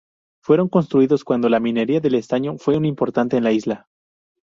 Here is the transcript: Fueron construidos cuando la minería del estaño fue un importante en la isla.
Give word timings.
Fueron 0.43 0.67
construidos 0.67 1.23
cuando 1.23 1.47
la 1.47 1.59
minería 1.59 1.99
del 1.99 2.15
estaño 2.15 2.57
fue 2.57 2.75
un 2.75 2.85
importante 2.85 3.37
en 3.37 3.43
la 3.43 3.51
isla. 3.51 3.87